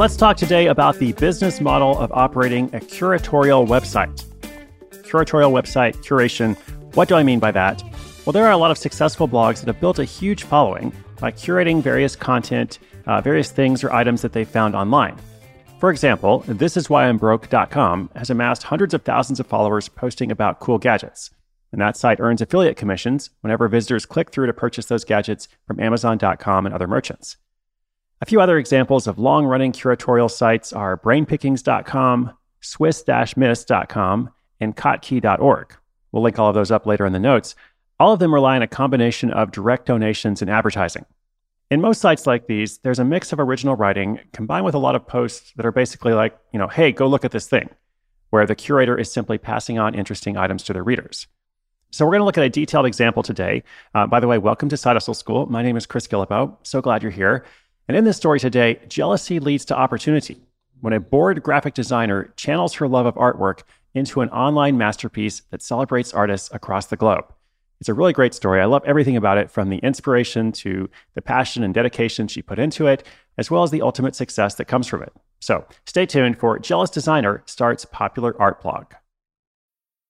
[0.00, 4.24] Let's talk today about the business model of operating a curatorial website.
[5.04, 6.56] Curatorial website curation.
[6.94, 7.82] What do I mean by that?
[8.24, 11.32] Well, there are a lot of successful blogs that have built a huge following by
[11.32, 15.18] curating various content, uh, various things or items that they found online.
[15.80, 20.60] For example, this is why thisiswhyimbroke.com has amassed hundreds of thousands of followers posting about
[20.60, 21.28] cool gadgets.
[21.72, 25.78] And that site earns affiliate commissions whenever visitors click through to purchase those gadgets from
[25.78, 27.36] Amazon.com and other merchants.
[28.22, 33.04] A few other examples of long running curatorial sites are brainpickings.com, swiss
[33.34, 35.74] miss.com, and kottke.org.
[36.12, 37.54] We'll link all of those up later in the notes.
[37.98, 41.06] All of them rely on a combination of direct donations and advertising.
[41.70, 44.96] In most sites like these, there's a mix of original writing combined with a lot
[44.96, 47.70] of posts that are basically like, you know, hey, go look at this thing,
[48.28, 51.26] where the curator is simply passing on interesting items to their readers.
[51.90, 53.62] So we're going to look at a detailed example today.
[53.94, 55.46] Uh, by the way, welcome to Side Hustle School.
[55.46, 56.58] My name is Chris Guillebeau.
[56.64, 57.46] So glad you're here.
[57.88, 60.40] And in this story today, jealousy leads to opportunity
[60.80, 63.62] when a bored graphic designer channels her love of artwork
[63.94, 67.24] into an online masterpiece that celebrates artists across the globe.
[67.80, 68.60] It's a really great story.
[68.60, 72.58] I love everything about it from the inspiration to the passion and dedication she put
[72.58, 73.06] into it,
[73.38, 75.12] as well as the ultimate success that comes from it.
[75.40, 78.92] So stay tuned for Jealous Designer starts popular art blog.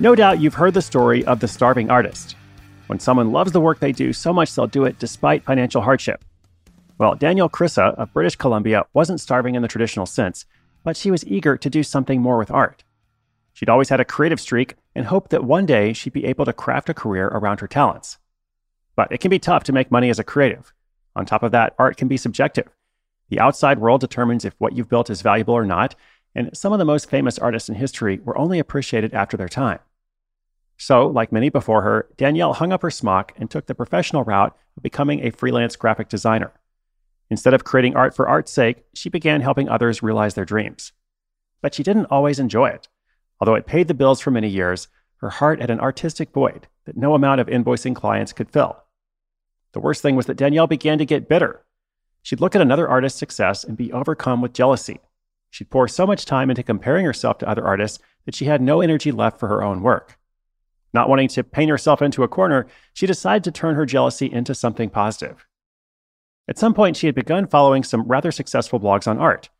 [0.00, 2.36] No doubt you've heard the story of the starving artist.
[2.86, 6.24] When someone loves the work they do so much they'll do it despite financial hardship.
[6.98, 10.46] Well, Danielle Krysa of British Columbia wasn't starving in the traditional sense,
[10.84, 12.84] but she was eager to do something more with art.
[13.52, 16.52] She'd always had a creative streak and hoped that one day she'd be able to
[16.52, 18.18] craft a career around her talents.
[18.94, 20.72] But it can be tough to make money as a creative.
[21.16, 22.68] On top of that, art can be subjective.
[23.30, 25.96] The outside world determines if what you've built is valuable or not,
[26.36, 29.80] and some of the most famous artists in history were only appreciated after their time.
[30.78, 34.56] So, like many before her, Danielle hung up her smock and took the professional route
[34.76, 36.52] of becoming a freelance graphic designer.
[37.30, 40.92] Instead of creating art for art's sake, she began helping others realize their dreams.
[41.60, 42.88] But she didn't always enjoy it.
[43.40, 46.96] Although it paid the bills for many years, her heart had an artistic void that
[46.96, 48.84] no amount of invoicing clients could fill.
[49.72, 51.64] The worst thing was that Danielle began to get bitter.
[52.22, 55.00] She'd look at another artist's success and be overcome with jealousy.
[55.50, 58.80] She'd pour so much time into comparing herself to other artists that she had no
[58.80, 60.17] energy left for her own work.
[60.92, 64.54] Not wanting to paint herself into a corner, she decided to turn her jealousy into
[64.54, 65.46] something positive.
[66.48, 69.50] At some point, she had begun following some rather successful blogs on art.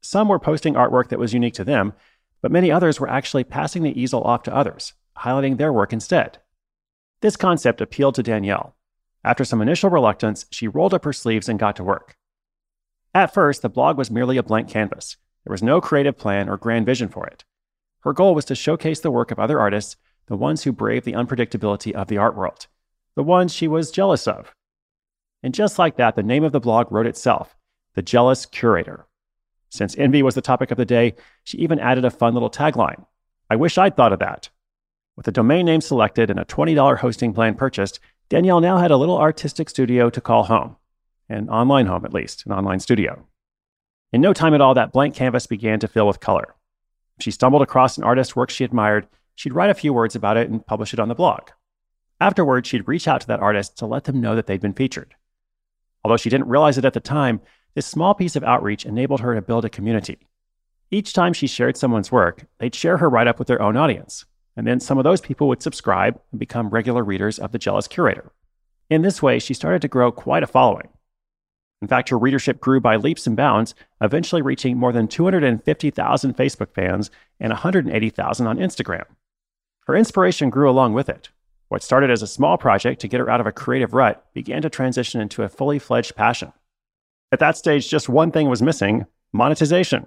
[0.00, 1.92] some were posting artwork that was unique to them,
[2.40, 6.38] but many others were actually passing the easel off to others, highlighting their work instead.
[7.20, 8.76] This concept appealed to Danielle.
[9.24, 12.16] After some initial reluctance, she rolled up her sleeves and got to work.
[13.12, 15.16] At first, the blog was merely a blank canvas.
[15.44, 17.44] There was no creative plan or grand vision for it.
[18.00, 19.96] Her goal was to showcase the work of other artists,
[20.28, 22.66] the ones who braved the unpredictability of the art world,
[23.14, 24.54] the ones she was jealous of.
[25.42, 27.56] And just like that, the name of the blog wrote itself
[27.94, 29.06] The Jealous Curator.
[29.70, 31.14] Since envy was the topic of the day,
[31.44, 33.04] she even added a fun little tagline
[33.48, 34.48] I wish I'd thought of that.
[35.14, 38.96] With the domain name selected and a $20 hosting plan purchased, Danielle now had a
[38.96, 40.76] little artistic studio to call home,
[41.28, 43.24] an online home at least, an online studio.
[44.12, 46.54] In no time at all, that blank canvas began to fill with color.
[47.20, 50.50] She stumbled across an artist's work she admired, she'd write a few words about it
[50.50, 51.50] and publish it on the blog.
[52.20, 55.14] Afterwards, she'd reach out to that artist to let them know that they'd been featured.
[56.02, 57.40] Although she didn't realize it at the time,
[57.74, 60.26] this small piece of outreach enabled her to build a community.
[60.90, 64.24] Each time she shared someone's work, they'd share her write up with their own audience,
[64.56, 67.86] and then some of those people would subscribe and become regular readers of The Jealous
[67.86, 68.32] Curator.
[68.88, 70.88] In this way, she started to grow quite a following.
[71.82, 76.72] In fact, her readership grew by leaps and bounds, eventually reaching more than 250,000 Facebook
[76.72, 79.04] fans and 180,000 on Instagram.
[79.86, 81.30] Her inspiration grew along with it.
[81.68, 84.62] What started as a small project to get her out of a creative rut began
[84.62, 86.52] to transition into a fully fledged passion.
[87.30, 90.06] At that stage, just one thing was missing monetization.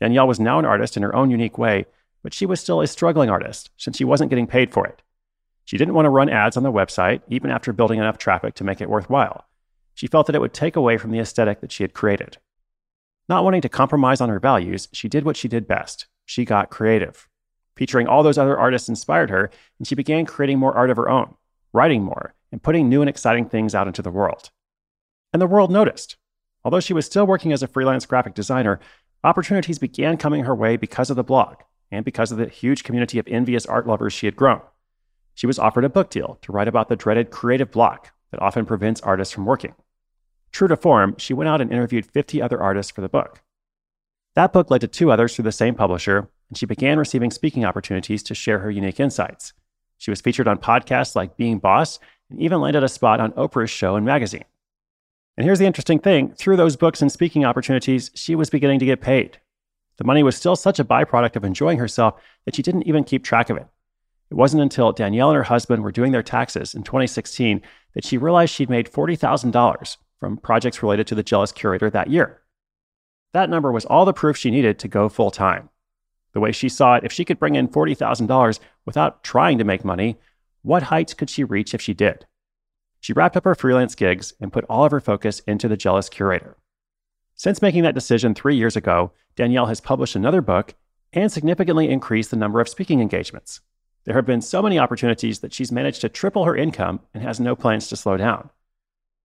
[0.00, 1.86] Danielle was now an artist in her own unique way,
[2.22, 5.02] but she was still a struggling artist since she wasn't getting paid for it.
[5.64, 8.64] She didn't want to run ads on the website, even after building enough traffic to
[8.64, 9.46] make it worthwhile.
[9.94, 12.38] She felt that it would take away from the aesthetic that she had created.
[13.28, 16.68] Not wanting to compromise on her values, she did what she did best she got
[16.68, 17.26] creative.
[17.78, 21.08] Featuring all those other artists inspired her, and she began creating more art of her
[21.08, 21.36] own,
[21.72, 24.50] writing more, and putting new and exciting things out into the world.
[25.32, 26.16] And the world noticed.
[26.64, 28.80] Although she was still working as a freelance graphic designer,
[29.22, 31.58] opportunities began coming her way because of the blog
[31.92, 34.60] and because of the huge community of envious art lovers she had grown.
[35.34, 38.66] She was offered a book deal to write about the dreaded creative block that often
[38.66, 39.76] prevents artists from working.
[40.50, 43.40] True to form, she went out and interviewed 50 other artists for the book.
[44.34, 47.64] That book led to two others through the same publisher, and she began receiving speaking
[47.64, 49.52] opportunities to share her unique insights.
[49.98, 51.98] She was featured on podcasts like Being Boss
[52.30, 54.44] and even landed a spot on Oprah's show and magazine.
[55.36, 58.86] And here's the interesting thing through those books and speaking opportunities, she was beginning to
[58.86, 59.38] get paid.
[59.98, 63.24] The money was still such a byproduct of enjoying herself that she didn't even keep
[63.24, 63.66] track of it.
[64.30, 67.62] It wasn't until Danielle and her husband were doing their taxes in 2016
[67.94, 72.42] that she realized she'd made $40,000 from projects related to the Jealous Curator that year.
[73.32, 75.68] That number was all the proof she needed to go full time.
[76.32, 79.84] The way she saw it, if she could bring in $40,000 without trying to make
[79.84, 80.18] money,
[80.62, 82.26] what heights could she reach if she did?
[83.00, 86.08] She wrapped up her freelance gigs and put all of her focus into the Jealous
[86.08, 86.56] Curator.
[87.34, 90.74] Since making that decision three years ago, Danielle has published another book
[91.12, 93.60] and significantly increased the number of speaking engagements.
[94.04, 97.38] There have been so many opportunities that she's managed to triple her income and has
[97.38, 98.50] no plans to slow down.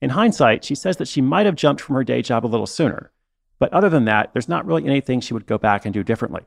[0.00, 2.66] In hindsight, she says that she might have jumped from her day job a little
[2.66, 3.10] sooner,
[3.58, 6.42] but other than that, there's not really anything she would go back and do differently.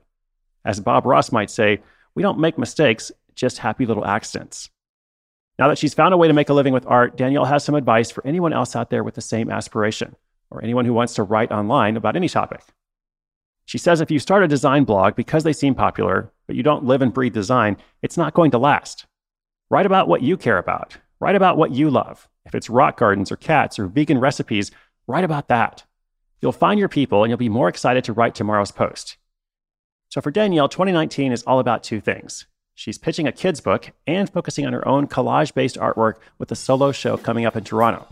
[0.69, 1.81] As Bob Ross might say,
[2.13, 4.69] we don't make mistakes, just happy little accidents.
[5.57, 7.73] Now that she's found a way to make a living with art, Danielle has some
[7.73, 10.15] advice for anyone else out there with the same aspiration,
[10.51, 12.61] or anyone who wants to write online about any topic.
[13.65, 16.85] She says if you start a design blog because they seem popular, but you don't
[16.85, 19.07] live and breathe design, it's not going to last.
[19.71, 20.97] Write about what you care about.
[21.19, 22.29] Write about what you love.
[22.45, 24.69] If it's rock gardens or cats or vegan recipes,
[25.07, 25.83] write about that.
[26.41, 29.17] You'll find your people and you'll be more excited to write tomorrow's post.
[30.09, 32.47] So for Danielle, 2019 is all about two things
[32.79, 36.55] She's pitching a kid's book and focusing on her own collage based artwork with a
[36.55, 38.07] solo show coming up in Toronto.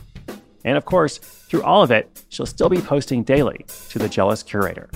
[0.65, 4.43] And of course, through all of it, she'll still be posting daily to the Jealous
[4.43, 4.89] Curator.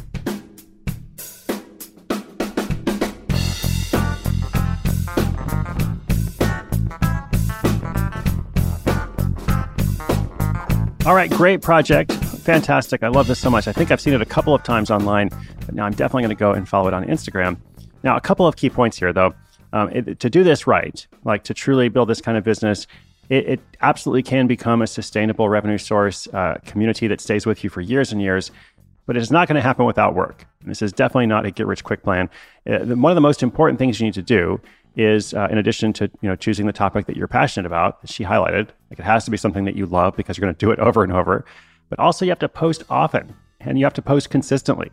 [11.05, 12.11] All right, great project.
[12.41, 13.03] Fantastic.
[13.03, 13.67] I love this so much.
[13.67, 15.29] I think I've seen it a couple of times online,
[15.65, 17.57] but now I'm definitely going to go and follow it on Instagram.
[18.01, 19.33] Now, a couple of key points here, though.
[19.73, 22.87] Um, it, to do this right, like to truly build this kind of business,
[23.29, 27.69] it, it absolutely can become a sustainable revenue source, uh, community that stays with you
[27.69, 28.49] for years and years.
[29.05, 30.45] But it's not going to happen without work.
[30.63, 32.27] This is definitely not a get rich quick plan.
[32.67, 34.59] Uh, one of the most important things you need to do
[34.95, 38.23] is, uh, in addition to you know choosing the topic that you're passionate about, she
[38.23, 40.71] highlighted, like it has to be something that you love because you're going to do
[40.71, 41.45] it over and over.
[41.91, 44.89] But also, you have to post often and you have to post consistently.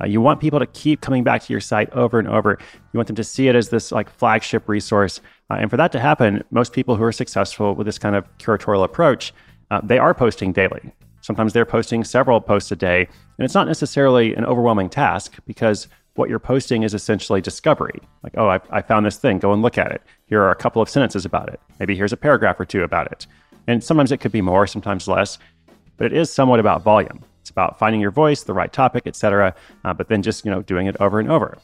[0.00, 2.56] Uh, you want people to keep coming back to your site over and over.
[2.92, 5.20] You want them to see it as this like flagship resource.
[5.50, 8.24] Uh, and for that to happen, most people who are successful with this kind of
[8.38, 9.34] curatorial approach,
[9.72, 10.92] uh, they are posting daily.
[11.20, 15.88] Sometimes they're posting several posts a day, and it's not necessarily an overwhelming task because
[16.14, 18.00] what you're posting is essentially discovery.
[18.22, 20.02] Like, oh, I, I, found this thing, go and look at it.
[20.26, 21.60] Here are a couple of sentences about it.
[21.80, 23.26] Maybe here's a paragraph or two about it.
[23.66, 25.38] And sometimes it could be more, sometimes less,
[25.96, 27.24] but it is somewhat about volume.
[27.40, 29.54] It's about finding your voice, the right topic, etc.
[29.84, 31.58] Uh, but then just you know doing it over and over.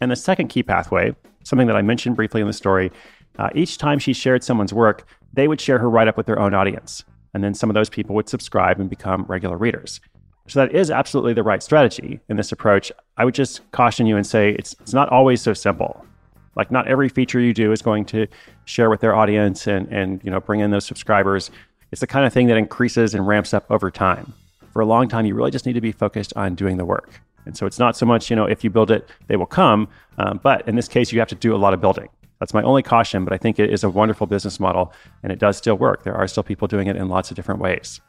[0.00, 2.90] And the second key pathway, something that I mentioned briefly in the story,
[3.38, 6.38] uh, each time she shared someone's work, they would share her write up with their
[6.38, 7.04] own audience.
[7.32, 10.00] And then some of those people would subscribe and become regular readers.
[10.48, 12.90] So that is absolutely the right strategy in this approach.
[13.16, 16.04] I would just caution you and say it's, it's not always so simple.
[16.56, 18.26] Like not every feature you do is going to
[18.64, 21.50] share with their audience and, and you know bring in those subscribers.
[21.90, 24.32] It's the kind of thing that increases and ramps up over time.
[24.72, 27.20] For a long time, you really just need to be focused on doing the work.
[27.46, 29.88] And so it's not so much, you know, if you build it, they will come.
[30.18, 32.08] Um, but in this case, you have to do a lot of building.
[32.38, 34.92] That's my only caution, but I think it is a wonderful business model
[35.22, 36.04] and it does still work.
[36.04, 38.00] There are still people doing it in lots of different ways.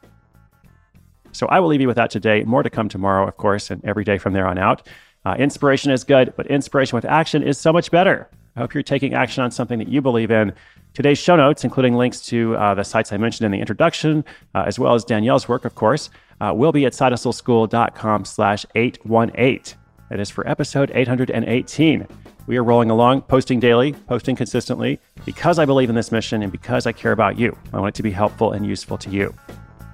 [1.32, 2.44] So I will leave you with that today.
[2.44, 4.86] More to come tomorrow, of course, and every day from there on out.
[5.24, 8.28] Uh, inspiration is good, but inspiration with action is so much better.
[8.56, 10.52] I hope you're taking action on something that you believe in.
[10.94, 14.64] Today's show notes, including links to uh, the sites I mentioned in the introduction, uh,
[14.66, 19.78] as well as Danielle's work, of course, uh, will be at sidehustleschool.com slash 818.
[20.10, 22.06] That is for episode 818.
[22.46, 26.52] We are rolling along, posting daily, posting consistently, because I believe in this mission and
[26.52, 27.56] because I care about you.
[27.72, 29.34] I want it to be helpful and useful to you.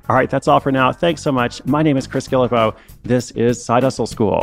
[0.08, 0.90] All right, that's all for now.
[0.90, 1.64] Thanks so much.
[1.66, 2.74] My name is Chris Guillebeau.
[3.04, 4.42] This is Side Hustle School.